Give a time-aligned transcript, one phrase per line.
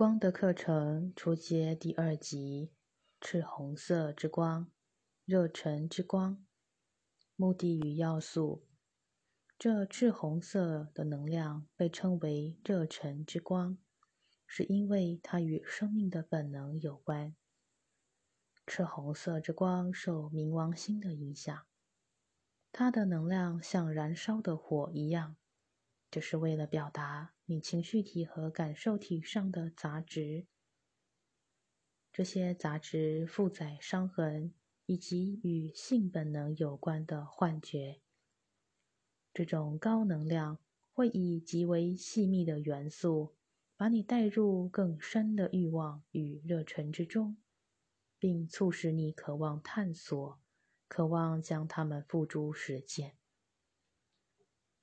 [0.00, 2.72] 光的课程初阶第二集：
[3.20, 4.72] 赤红色之光，
[5.26, 6.42] 热忱之光。
[7.36, 8.64] 目的与要素：
[9.58, 13.76] 这赤红色的能量被称为热忱之光，
[14.46, 17.36] 是因为它与生命的本能有关。
[18.66, 21.66] 赤红色之光受冥王星的影响，
[22.72, 25.36] 它的能量像燃烧的火一样，
[26.10, 27.34] 这是为了表达。
[27.46, 30.46] 你情绪体和感受体上的杂质，
[32.12, 34.52] 这些杂质负载伤痕，
[34.86, 38.00] 以及与性本能有关的幻觉。
[39.32, 40.58] 这种高能量
[40.92, 43.36] 会以极为细密的元素，
[43.76, 47.36] 把你带入更深的欲望与热忱之中，
[48.18, 50.40] 并促使你渴望探索，
[50.88, 53.19] 渴望将它们付诸实践。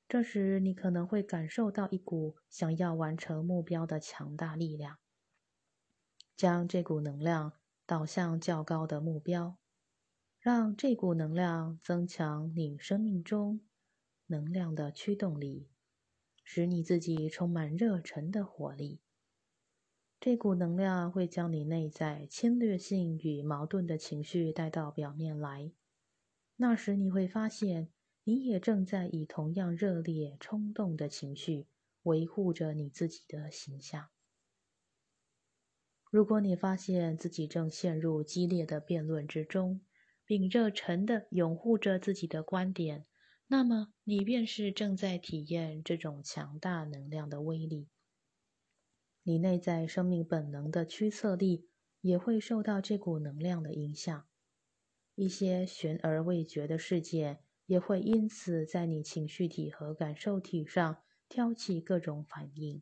[0.09, 4.99] 这时，你可能会感受到一股想要完成目标的强大力量，
[6.33, 7.51] 将这股能量
[7.85, 9.57] 导向较高的目标，
[10.39, 13.59] 让这股能量增强你生命中
[14.27, 15.67] 能量的驱动力，
[16.41, 19.01] 使你自己充满热忱的活力。
[20.21, 25.73] 这股能量会将你内在侵略性与矛盾的情绪带到表面来，
[26.55, 27.89] 那时你会发现。
[28.29, 31.65] 你也正在以同样热烈、冲动的情绪
[32.03, 34.09] 维护着你自己的形象。
[36.11, 39.79] 如果你发现自己正陷入激烈的辩论之中，
[40.25, 43.05] 并热忱地拥护着自己的观点，
[43.47, 47.87] 那么你便是正在体验这种强大能量的威力。
[49.23, 51.69] 你内在生命本能的驱策力
[52.01, 54.27] 也会受到这股能量的影响。
[55.15, 57.39] 一些悬而未决的事件。
[57.67, 60.97] 也会因此在你情绪体和感受体上
[61.29, 62.81] 挑起各种反应。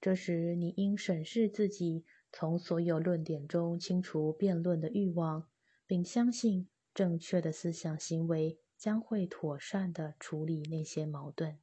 [0.00, 5.48] 这时，你应审视自己，从所有论点中清除辩论的欲望，
[5.86, 11.60] 并相信正确的思想行为将会妥善地处理那些矛盾。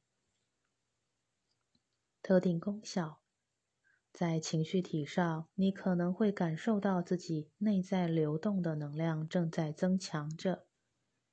[2.22, 3.20] 特定功效，
[4.12, 10.69] 在情绪体上，你可能会感受到自己内在流动的能量正在增强着。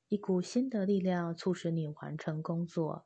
[0.10, 3.06] 一股新的力量促使你完成工作。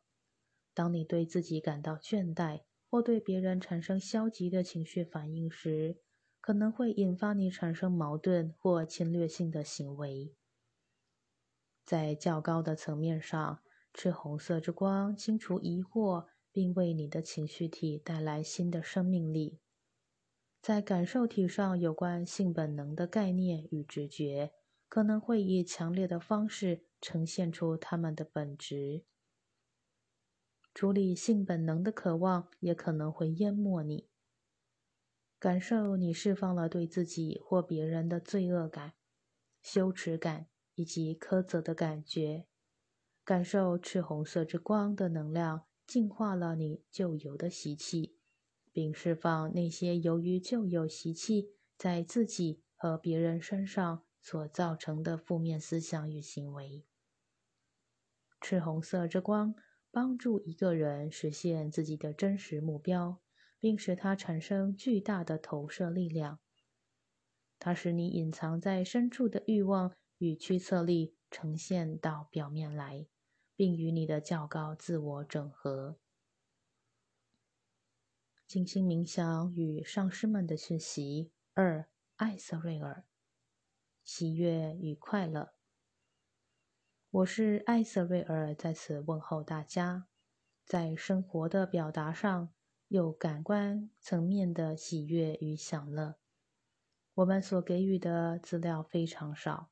[0.73, 5.97] 当你对自己感到倦怠，或对别人产生消极的情绪反应时，
[6.39, 10.33] 可能会引发你产生矛盾或侵略性的行为。
[11.83, 13.61] 在较高的层面上，
[13.93, 19.59] 赤红色之光清除疑惑，并为你的情绪体带来新的生命力。
[20.61, 24.53] 在感受体上，有关性本能的概念与直觉
[24.91, 26.83] 可能会以强烈的方式。
[27.03, 29.05] 呈现出他们的本质。
[30.71, 34.07] 处理性本能的渴望也可能会淹没你。
[35.39, 38.93] 感受你释放了对自己或别人的罪恶感、
[39.63, 42.45] 羞耻感以及苛责的感觉。
[43.25, 48.19] 感受赤红色之光的能量净化了你旧有的习气，
[48.71, 56.85] 并释放那些由于旧有习气在自己和别人身上所造成的负面思想与行为。
[58.39, 59.55] 赤红色之光
[59.91, 63.21] 帮助一个人实现自己的真实目标，
[63.59, 66.39] 并使它产生巨大的投射力量。
[67.59, 73.07] 它使你隐藏在深处的欲望与驱策力呈现到表面来，
[73.55, 75.99] 并与你的较高自我整合。
[78.47, 83.05] 静心冥想与上师们的讯息二：艾瑟瑞尔，
[84.13, 85.53] 喜悦与快乐。
[87.11, 90.09] 我是艾瑟瑞尔，在此问候大家。
[90.65, 92.53] 在生活的表达上，
[92.89, 96.17] 有感官层面的喜悦与享乐。
[97.13, 99.71] 我们所给予的资料非常少，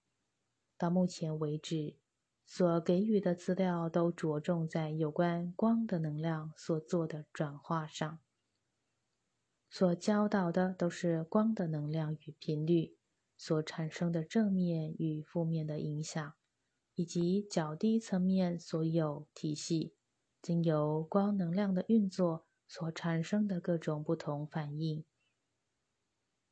[0.78, 1.98] 到目前为止，
[2.46, 8.20] 所给予的资料都着重在有关光的能量所做的转化上。
[9.70, 12.96] 所教导的都是光的能量与频率
[13.40, 16.36] 所产生的正面与负面的影响。
[16.96, 19.94] 以及较低层面所有体系，
[20.42, 25.06] 经由光能量的运作所产生的各种不同反应。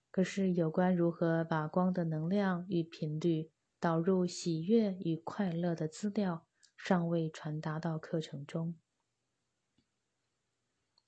[0.10, 6.48] 可是，有关如何把光的能量与频率导入喜悦与快乐的资料，
[6.78, 8.76] 尚未传达到课程中。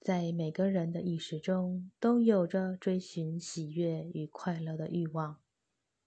[0.02, 5.40] 在每个人的意识中，都有着追寻喜悦与快乐的欲望。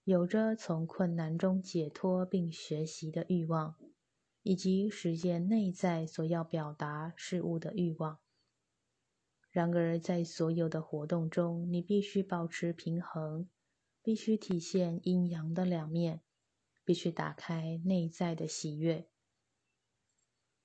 [0.05, 3.77] 有着从困难中解脱并学习的欲望，
[4.41, 8.19] 以及实现内在所要表达事物的欲望。
[9.49, 13.47] 然而，在所有的活动中，你必须保持平衡，
[14.01, 16.21] 必须体现阴阳的两面，
[16.83, 19.07] 必须打开内在的喜悦。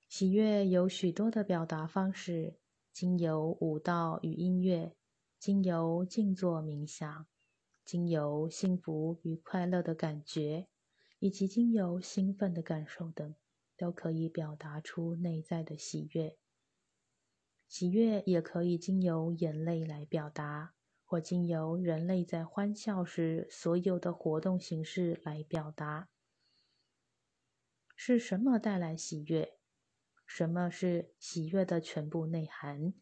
[0.09, 2.59] 喜悦有许多的表达方式，
[2.91, 4.97] 经由舞蹈与音乐，
[5.37, 7.27] 经由静坐冥想，
[7.89, 10.67] 经由幸福与快乐的感觉，
[11.17, 13.33] 以及经由兴奋的感受等，
[13.75, 16.37] 都可以表达出内在的喜悦。
[17.67, 26.09] 喜悦也可以经由眼泪来表达，或经由人类在欢笑时所有的活动形式来表达。
[27.95, 29.57] 是什么带来喜悦？
[30.27, 32.93] 什么是喜悦的全部内涵？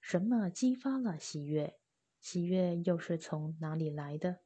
[0.00, 1.79] 什么激发了喜悦？
[2.20, 4.40] 喜悦又是从哪里来的？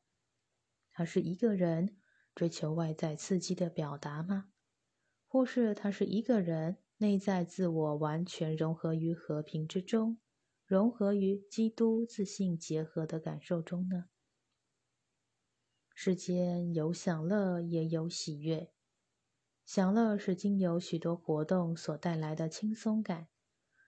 [0.93, 1.97] 它是一个人
[2.35, 4.50] 追求外在刺激的表达吗？
[5.26, 10.19] 或是他是一个人内在自我完全融合于和平之中，
[10.65, 14.06] 融合于基督自信结合的感受中呢？
[15.93, 18.73] 世间有享乐，也有喜悦。
[19.65, 23.29] 享乐是经由许多活动所带来的轻松感，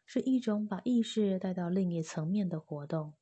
[0.05, 3.15] 是一种把意识带到另一层面的活动。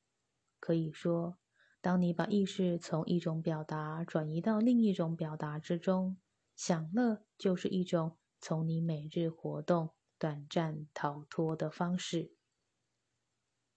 [0.59, 1.37] 可以说，
[1.81, 6.17] 当你把意识从一种表达转移到另一种表达之中，
[6.55, 12.31] 享乐就是一种从你每日活动短暂逃脱的方式。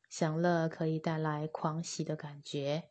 [0.08, 2.90] 享乐可以带来狂喜的感觉，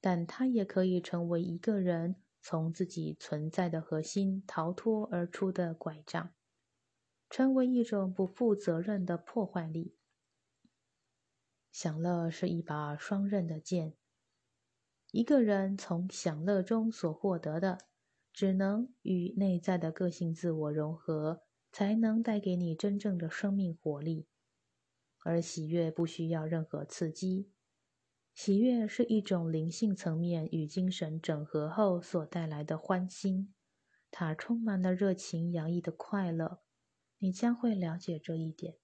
[0.00, 2.22] 但它也可以成为一个人。
[2.40, 6.32] 从自己存在的核心逃脱而出的拐杖，
[7.28, 9.97] 成为一种不负责任的破坏力。
[11.70, 13.94] 享乐是一把双刃的剑。
[15.10, 17.78] 一个人从享乐中所获得的，
[18.32, 21.42] 只能与内在的个性自我融合，
[21.72, 24.26] 才能带给你真正的生命活力。
[25.24, 27.50] 而喜悦不需要任何刺激。
[28.34, 33.52] 喜悦是一种灵性层面与精神整合后所带来的欢欣，
[34.10, 36.60] 它充满了热情洋溢的快乐。
[37.18, 38.76] 你将会了解这一点。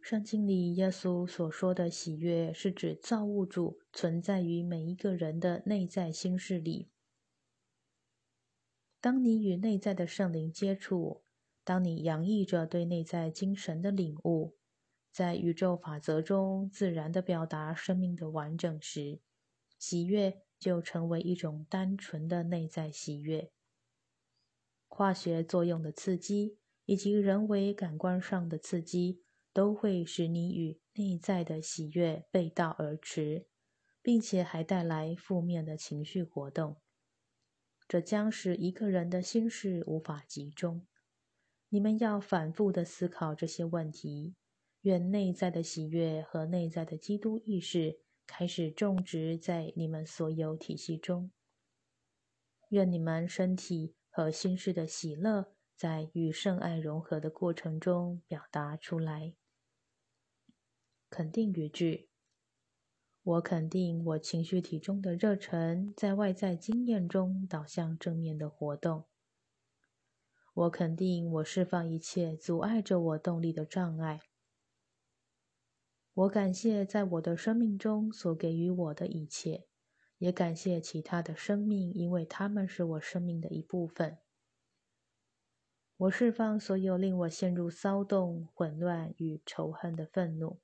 [0.00, 6.88] 圣经里耶稣所说的喜悦，是指造物主存在于每一个人的内在心事里。
[9.00, 11.22] 当你与内在的圣灵接触，
[11.62, 14.56] 当你洋溢着对内在精神的领悟。
[15.10, 19.20] 在宇宙法则中自然的表达生命的完整时，
[19.78, 23.50] 喜悦就成为一种单纯的内在喜悦。
[24.86, 29.22] 化学作用的刺激以及人为感官上的刺激，
[29.52, 33.46] 都会使你与内在的喜悦背道而驰，
[34.02, 36.80] 并且还带来负面的情绪活动。
[37.86, 40.86] 这将使一个人的心事无法集中。
[41.70, 44.36] 你们要反复的思考这些问题。
[44.82, 47.98] 愿内在的喜悦和内在的基督意识
[48.28, 51.32] 开始种植在你们所有体系中。
[52.68, 59.34] 愿你们身体和心事的喜乐在与圣爱融合的过程中表达出来。
[61.08, 62.10] 肯定语句：
[63.22, 69.04] 我肯定我情绪体中的热忱在外在经验中导向正面的活动。
[70.52, 74.18] 我肯定我释放一切阻碍着我动力的障碍。
[76.12, 79.68] 我感谢在我的生命中所给予我的一切，
[80.18, 84.18] 也感谢其他的生命，因为他们是我生命的一部分。
[85.98, 90.60] 我释放所有令我陷入骚动、混乱与仇恨的愤怒。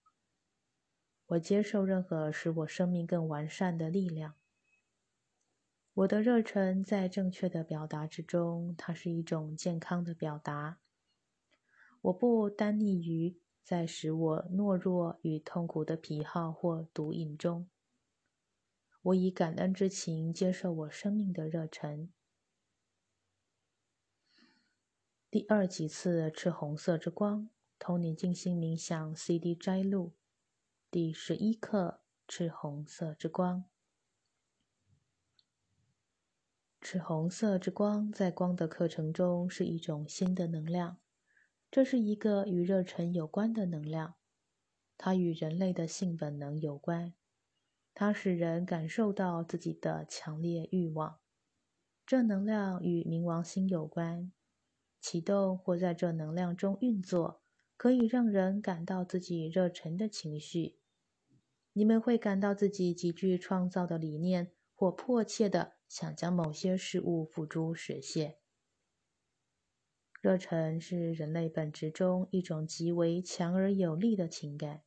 [1.26, 4.35] 我接受任何使我生命更完善的力量。
[5.93, 10.79] 我的热忱在正确的表达之中，它是一种健康的表达。
[12.03, 13.41] 我不单立于。
[13.64, 17.67] 在使我懦弱与痛苦的癖好或毒瘾中，
[19.00, 22.12] 我以感恩之情接受我生命的热忱。
[25.35, 30.12] 第二几次赤红色之光，同你静心冥想 CD 摘录。
[30.93, 33.64] 第十一课赤红色之光。
[36.81, 40.99] 赤红色之光在光的课程中是一种新的能量。
[41.69, 44.14] 这是一个与热忱有关的能量，
[44.97, 47.12] 它与人类的性本能有关，
[47.93, 51.19] 它使人感受到自己的强烈欲望。
[52.07, 54.31] 这能量与冥王星有关，
[55.05, 57.43] 启动或在这能量中运作，
[57.77, 60.79] 可以让人感到自己热忱的情绪。
[61.75, 68.39] 你们会感到自己极具创造的理念，或迫切的想将某些事物付诸实现。
[70.23, 74.85] 热忱是人类本质中一种极为强而有力的情感。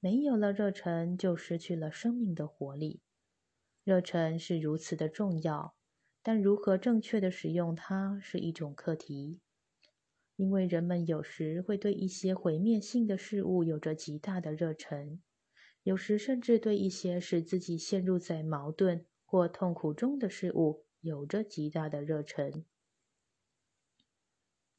[0.00, 3.00] 没有了热忱，就失去了生命的活力。
[3.84, 5.75] 热忱是如此的重要，
[6.26, 9.38] 但如何正确的使用它是一种课题。
[10.34, 15.20] 因为人们有时会对一些毁灭性的事物有着极大的热忱，
[15.84, 22.64] 有时甚至对一些使自己陷入在矛盾或痛苦中的事物有着极大的热忱。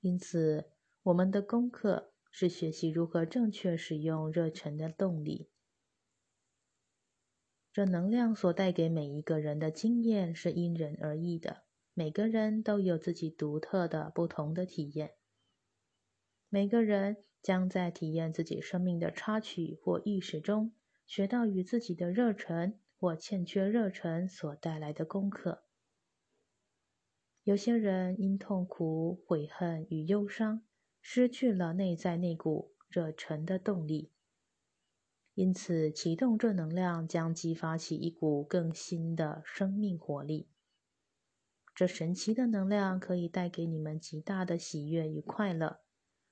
[0.01, 0.65] 因此，
[1.03, 5.47] 我们的功课是学习如何正确使用热忱的动力。
[7.77, 11.61] 这能量所带给每一个人的经验是因人而异的，
[11.93, 15.11] 每个人都有自己独特的、不同的体验。
[16.49, 20.73] 每个人将在体验自己生命的插曲或意识中，
[21.05, 25.61] 学到与自己的热忱或欠缺热忱所带来的功课。
[27.43, 30.63] 有些人因痛苦、悔恨与忧伤，
[30.99, 34.11] 失去了内在那股热忱的动力，
[35.37, 40.49] 因此启动正能量将激发起一股更新的生命活力。
[41.75, 45.81] 这神奇的能量可以带给你们极大的喜悦与快乐。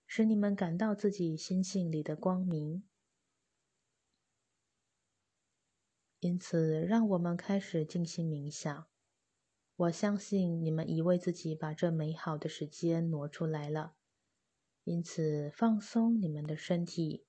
[0.07, 2.83] 使你们感到自己心性里的光明。
[6.19, 8.88] 因此，让我们开始静心冥想。
[9.75, 13.95] 我相信你们已为自己把这美好的时间挪出来了。
[14.83, 17.25] 因此，放松你们的身体，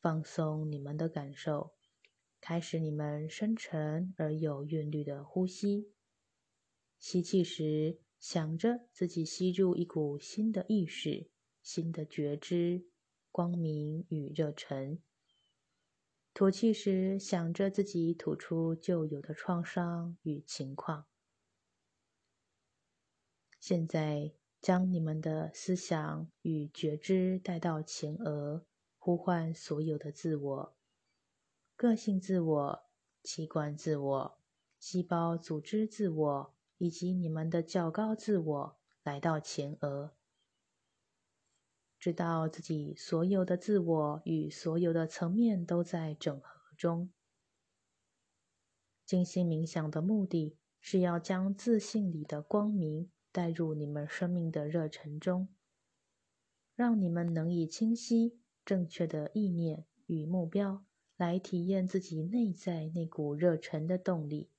[0.00, 1.74] 放松你们的感受，
[2.40, 5.92] 开始你们深沉而有韵律的呼吸。
[6.98, 11.30] 吸气时，想着自己吸入一股新的意识。
[11.60, 12.86] 新的觉知、
[13.30, 15.02] 光明与热忱。
[16.32, 21.06] 吐气时，想着自己吐出旧有的创伤与情况。
[23.60, 28.64] 现在，将你们的思想与觉知带到前额，
[29.08, 30.76] 呼唤所有的自我、
[31.76, 32.84] 个性自我、
[33.22, 34.38] 器官自我、
[34.78, 40.12] 细胞组织自我以及你们的较高自我来到前额。
[41.98, 47.10] 知道自己所有的自我与所有的层面都在整合中。
[49.06, 55.48] 静心冥想的目的是要将自信里的光明带入你们生命的热忱中，
[56.74, 58.38] 让你们能以清晰、
[58.68, 60.84] 正确的意念与目标
[61.16, 64.50] 来体验自己内在那股热忱的动力。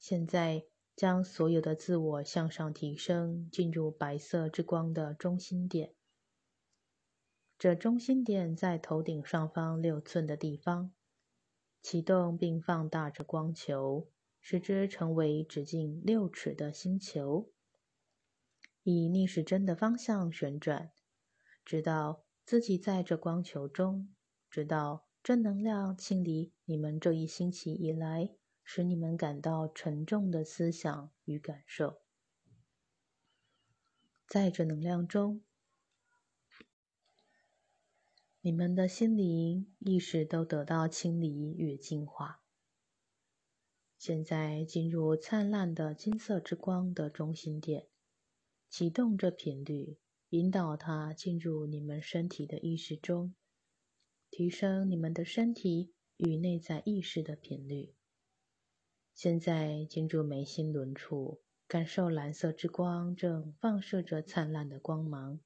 [0.00, 0.64] 现在。
[0.98, 5.94] 将所有的自我向上提升，进入白色之光的中心点。
[7.56, 10.92] 这中心点在头顶上方六寸的地方。
[11.80, 14.08] 启动并放大着光球，
[14.40, 17.52] 使之成为直径六尺的星球，
[18.82, 20.90] 以逆时针的方向旋转，
[21.68, 24.08] 直到自己在这光球中，
[24.48, 28.38] 直到正能量清理你们这一星期以来。
[28.70, 32.02] 使你们感到沉重的思想与感受，
[34.28, 35.42] 在这能量中，
[38.42, 42.42] 你们的心灵意识都得到清理与净化。
[43.96, 47.88] 现在进入灿烂的金色之光的中心点，
[48.68, 49.96] 启动这频率，
[50.30, 53.34] 引导它进入你们身体的意识中，
[54.30, 57.94] 提升你们的身体与内在意识的频率。
[59.14, 65.40] 现在进入眉心轮处，感受蓝色之光正放射着灿烂的光芒。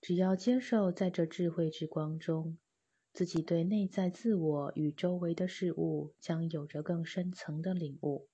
[0.00, 2.58] 只要接受在这智慧之光中，
[3.12, 8.28] 自己对内在自我与周围的事物将有着更深层的领悟。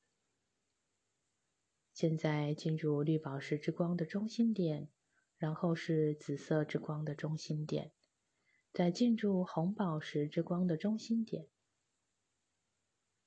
[1.92, 4.88] 现在进入绿宝石之光的中心点，
[5.42, 7.90] 然后是紫色之光的中心点，
[8.72, 11.48] 再进入红宝石之光的中心点。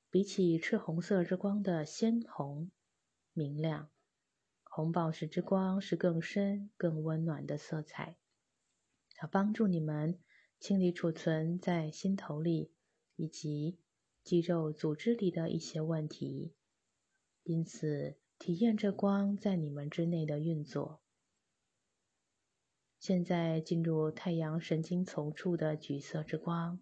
[0.10, 2.72] 比起赤红色之光的鲜红、
[3.34, 3.90] 明亮，
[4.64, 8.16] 红宝石之光是更深、更温暖的色彩。
[9.16, 10.18] 它帮助你们
[10.58, 12.72] 清理储存在心头里
[13.18, 13.78] 以及
[14.24, 16.56] 肌肉组织里的一些问题，
[17.44, 21.02] 因此体验这光在你们之内的运作。
[23.06, 26.80] 现在进入太阳神经丛处的橘色之光，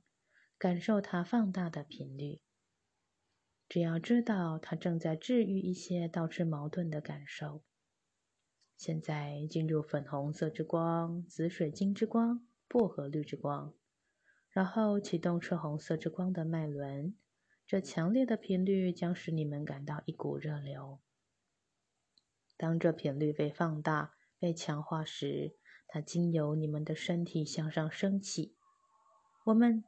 [0.58, 2.40] 感受它放大的频率。
[3.68, 7.62] 只要知道它正在治愈一些导致矛盾的感受。
[8.78, 13.74] 现在进入粉红色之光、紫水晶之光、薄荷绿之光，
[14.50, 17.18] 然后启动赤红色之光的脉轮。
[17.68, 21.02] 这强烈的频率将使你们感到一股热流。
[22.56, 25.58] 当这频率被放大、被强化时，
[25.94, 28.56] 它经由你们的身体向上升起。
[29.44, 29.84] 我们，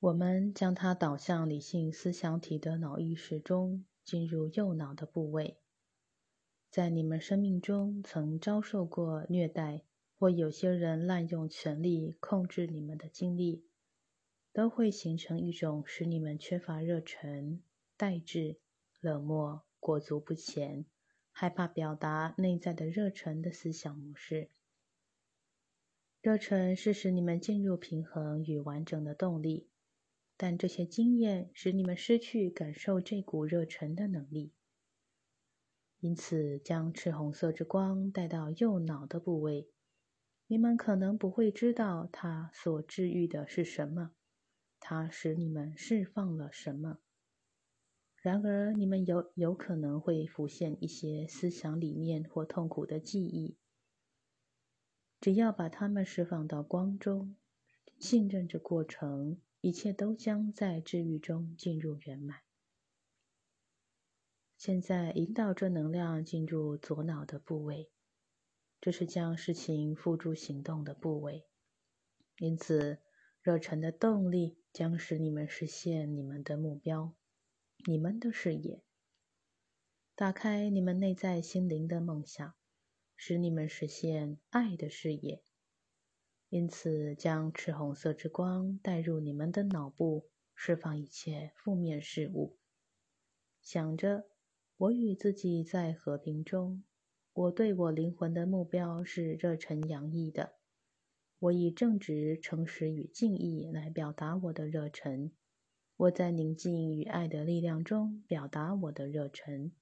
[0.00, 5.58] 我们将它导向理性思想体的脑意识中，进入右脑的部位。
[6.70, 9.82] 在你们生命中曾遭受过虐待，
[10.18, 13.66] 或有些人滥用权力控制你们的经历，
[14.54, 17.62] 都会形成一种使你们缺乏热忱、
[17.98, 18.58] 怠滞、
[19.00, 20.86] 冷漠、裹足不前、
[21.38, 24.48] 害怕表达内在的热忱的思想模式。
[26.22, 29.68] 热忱是使你们进入平衡与完整的动力，
[30.38, 34.54] 但这些经验使你们失去感受这股热忱的能力。
[36.00, 39.68] 因此，将赤红色之光带到右脑的部位，
[40.46, 44.12] 你们可能不会知道它所治愈的是什么，
[44.80, 46.98] 它使你们释放了什么。
[48.26, 53.56] 然而，你们有有可能会浮现一些思想理念或痛苦的记忆。
[55.20, 57.36] 只要把它们释放到光中，
[58.00, 62.38] 信任这过程，一切都将在治愈中进入圆满。
[64.56, 67.92] 现在引导这能量进入左脑的部位，
[68.80, 71.46] 这是将事情付诸行动的部位。
[72.38, 72.98] 因此，
[73.40, 77.14] 热忱的动力将使你们实现你们的目标、
[77.88, 78.82] 你们的事业，
[80.16, 82.52] 打开你们内在心灵的梦想，
[83.14, 85.44] 使你们实现爱的事业。
[86.48, 92.58] 因此，将赤红色之光带入你们的脑部，释放一切负面事物，
[93.62, 94.26] 想着。
[94.78, 96.82] 我与自己在和平中。
[97.32, 100.56] 我对我灵魂的目标是热忱洋溢的。
[101.38, 105.30] 我以正直、诚实与敬意来表达我的热忱。
[105.96, 109.72] 我在宁静与爱的力量中表达我的热忱。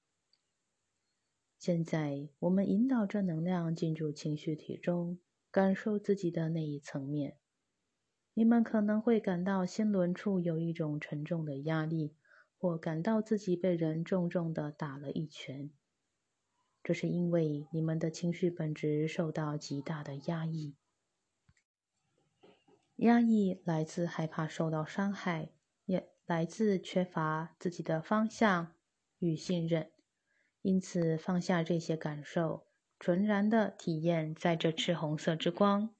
[1.59, 5.19] 现在，我们引导这能量进入情绪体中，
[5.51, 7.37] 感受自己的那一层面。
[8.35, 12.17] 你们可能会感到心轮处有一种沉重的压力。
[12.57, 15.71] 或感到自己被人重重的打了一拳，
[16.83, 20.75] 这是因为你们的情绪本质受到极大的压抑。
[22.97, 25.51] 压抑来自害怕受到伤害，
[26.27, 28.75] 来自缺乏自己的方向
[29.19, 29.91] 与信任。
[30.63, 32.67] 因此，放下这些感受，
[32.99, 35.95] 纯然的体验在这赤红色之光，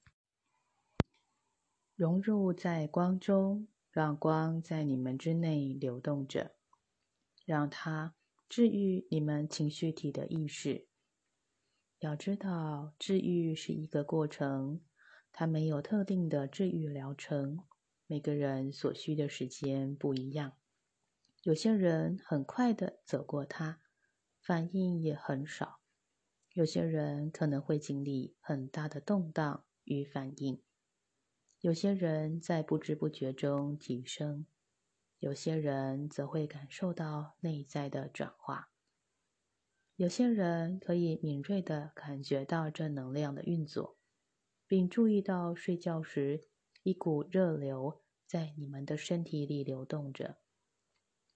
[1.95, 3.67] 融入在光中。
[3.91, 6.57] 让光在你们之内流动着，
[7.45, 8.13] 让它
[8.49, 10.89] 治愈你们情绪体的意识。
[11.99, 14.81] 要知道，治愈是一个过程，
[15.31, 17.63] 它没有特定的治愈疗程。
[18.07, 20.57] 每个人所需的时间不一样，
[21.41, 23.81] 有些人很快的走过它，
[24.39, 25.79] 反应也很少；
[26.53, 30.61] 有些人可能会经历很大的动荡与反应。
[31.61, 34.45] 有些人在不知不觉中提升，
[35.17, 38.69] 有些人则会感受到内在的转化。
[39.95, 43.97] 有些人可以敏锐的感觉到这能量的运作，
[44.67, 46.49] 并注意到睡觉时
[46.85, 50.37] 一股热流在你们的身体里流动着。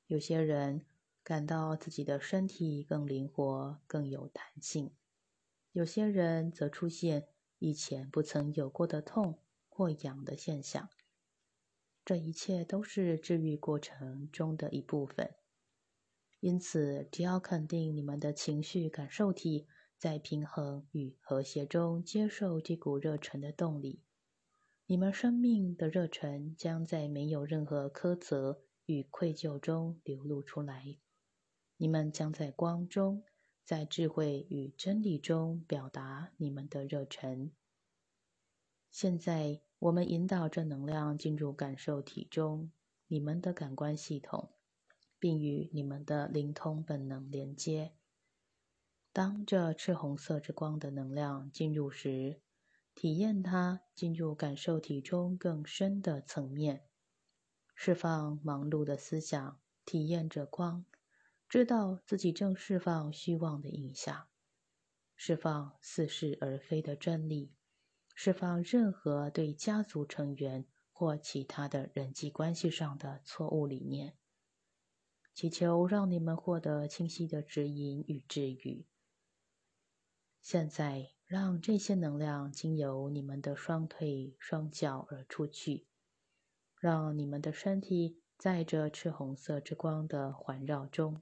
[0.05, 0.85] 有些人
[1.23, 4.91] 感到自己的身体更灵活、更有弹性，
[5.71, 9.39] 有些人则出现以前不曾有过的痛。
[9.71, 10.89] 或痒的现象，
[12.03, 15.35] 这一切都是治愈过程中的一部分。
[16.41, 24.03] 因此，只要肯定你们的情绪感受体在平衡与和谐中接受这股热忱的动力，
[24.91, 30.97] 你们生命的热忱将在没有任何苛责与愧疚中流露出来。
[31.77, 33.23] 你们将在光中，
[33.63, 37.51] 在智慧与真理中表达你们的热忱。
[38.91, 39.61] 现在。
[39.79, 42.69] 我们引导这能量进入感受体中，
[43.07, 44.51] 你们的感官系统，
[45.17, 47.93] 并与你们的灵通本能连接。
[49.13, 52.41] 当这赤红色之光的能量进入时，
[52.99, 56.83] 体验它进入感受体中更深的层面，
[57.73, 60.85] 释放忙碌的思想，体验着光，
[61.47, 64.27] 知道自己正释放虚妄的影响，
[65.15, 67.53] 释放似是而非的真理。
[68.13, 74.17] 释放任何对家族成员或其他的人际关系上的错误理念，
[75.33, 78.85] 祈求让你们获得清晰的指引与治愈。
[80.41, 85.85] 现在，让这些能量经由你们的双腿、双脚而出去，
[86.79, 91.21] 让你们的身体在这赤红色之光的环绕中。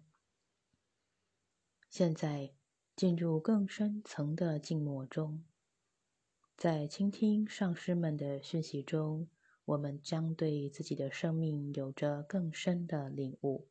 [1.89, 2.53] 现在
[2.95, 5.43] 进入更深层的静默中，
[6.55, 9.27] 在倾听上师们的讯息中，
[9.65, 13.67] 我们将对自己的生命有着更深的领悟。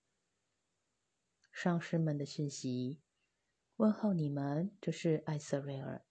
[1.51, 3.01] 上师们的讯息，
[3.77, 6.05] 问候你们，这是艾瑟瑞尔。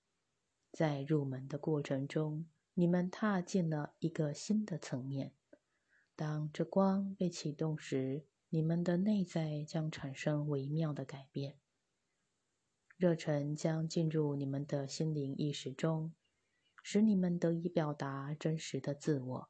[0.76, 5.32] 在入门的过程中，你们踏进了一个新的层面。
[6.18, 11.56] 当这光被启动时，你们的内在将产生微妙的改变。
[12.98, 16.14] 热忱将进入你们的心灵意识中，
[16.84, 19.50] 使你们得以表达真实的自我。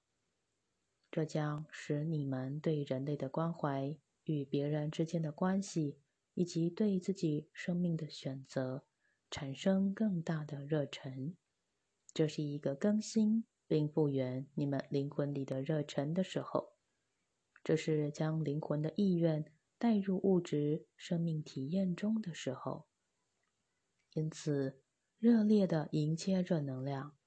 [1.09, 5.97] 这将使你们对人类的关怀、与别人之间的关系，
[6.35, 8.85] 以及对自己生命的选择。
[9.35, 11.35] 产生更大的热忱，
[12.13, 16.77] 这是一个更新并复原你们灵魂里的热忱的时候。
[17.61, 22.87] 这是将灵魂的意愿带入物质生命体验中的时候。
[24.13, 24.81] 因此，
[25.19, 27.17] 热烈的迎接热能量。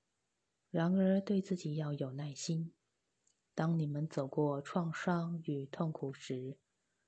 [0.71, 2.73] 然而，对自己要有耐心。
[3.55, 6.57] 当你们走过创伤与痛苦时，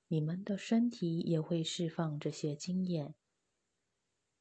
[0.09, 3.15] 你们的身体也会释放这些经验。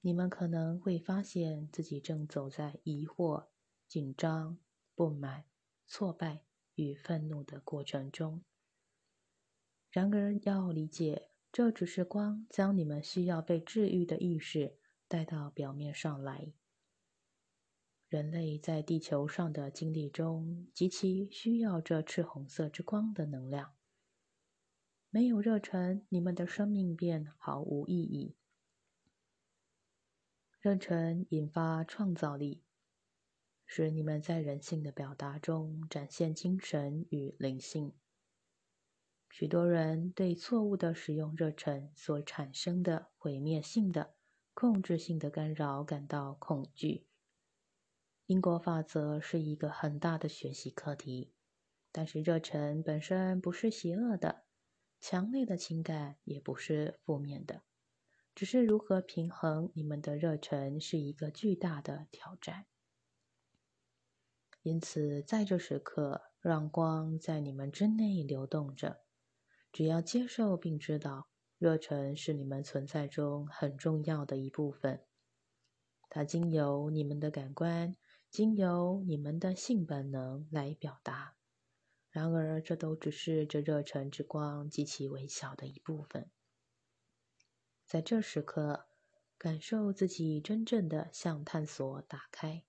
[0.02, 3.46] 你们可能会发现自己正走在疑惑、
[3.86, 4.58] 紧张、
[4.94, 5.44] 不满、
[5.86, 8.42] 挫败与愤怒的过程中。
[9.90, 16.52] 然而，要理解，这只是光将你们需要被治愈的意识带到表面上来。
[18.08, 23.74] 人类在地球上的经历中极其需要这赤红色之光的能量。
[25.10, 28.36] 没有热忱，你们的生命便毫无意义。
[30.60, 32.62] 热忱引发创造力，
[33.64, 37.94] 使你们在人性的表达中展现精神与灵性。
[39.30, 44.16] 许多人对错误的使用热忱所产生的毁灭性的、
[44.52, 47.06] 控制性的干扰感到恐惧。
[48.26, 51.32] 因果法则是一个很大的学习课题，
[51.90, 54.44] 但是热忱本身不是邪恶的，
[55.00, 57.62] 强烈的情感也不是负面的。
[58.40, 62.64] 只是如何平衡你们的热忱是一个巨大的挑战。
[64.62, 69.02] 因此，在这时刻，让光在你们之内流动着。
[69.70, 75.04] 只要接受并知道，热忱是你们存在中很重要的一部分。
[76.08, 77.94] 它经由你们的感官，
[78.30, 81.34] 经由你们的性本能来表达。
[82.08, 86.30] 然而，这都只是这热忱之光极其微小的一部分。
[87.90, 88.86] 在这时刻，
[89.36, 92.62] 感受自己真正的向探索打开。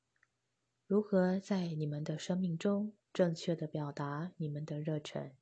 [0.88, 5.36] 如何在你们的生命中正确的表达你们的热忱，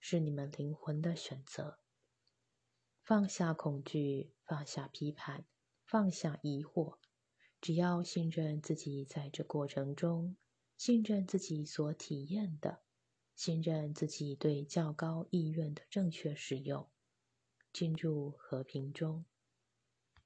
[0.00, 1.78] 是你们灵魂的选择。
[3.04, 5.44] 放下恐惧，放下批判，
[5.84, 6.96] 放下疑惑，
[7.60, 10.34] 只要信任自己在这过程中，
[10.76, 12.80] 信任自己所体验的，
[13.36, 16.90] 信任自己对较高意愿的正确使用。
[17.72, 19.24] 进入和平中。